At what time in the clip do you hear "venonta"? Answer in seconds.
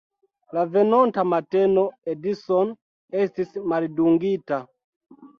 0.75-1.25